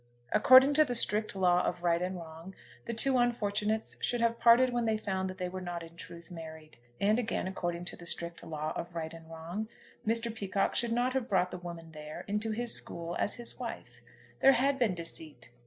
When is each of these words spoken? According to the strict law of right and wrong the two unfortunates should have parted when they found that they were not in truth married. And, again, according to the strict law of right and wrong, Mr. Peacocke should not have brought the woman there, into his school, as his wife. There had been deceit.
According 0.31 0.73
to 0.73 0.83
the 0.83 0.95
strict 0.95 1.35
law 1.35 1.61
of 1.63 1.83
right 1.83 2.01
and 2.01 2.15
wrong 2.15 2.55
the 2.87 2.93
two 2.95 3.19
unfortunates 3.19 3.97
should 4.03 4.19
have 4.19 4.39
parted 4.39 4.73
when 4.73 4.85
they 4.85 4.97
found 4.97 5.29
that 5.29 5.37
they 5.37 5.47
were 5.47 5.61
not 5.61 5.83
in 5.83 5.95
truth 5.95 6.31
married. 6.31 6.79
And, 6.99 7.19
again, 7.19 7.47
according 7.47 7.85
to 7.85 7.95
the 7.95 8.07
strict 8.07 8.41
law 8.43 8.73
of 8.75 8.95
right 8.95 9.13
and 9.13 9.29
wrong, 9.29 9.67
Mr. 10.03 10.33
Peacocke 10.33 10.73
should 10.75 10.91
not 10.91 11.13
have 11.13 11.29
brought 11.29 11.51
the 11.51 11.59
woman 11.59 11.91
there, 11.91 12.25
into 12.27 12.49
his 12.49 12.73
school, 12.73 13.15
as 13.19 13.35
his 13.35 13.59
wife. 13.59 14.01
There 14.39 14.53
had 14.53 14.79
been 14.79 14.95
deceit. 14.95 15.51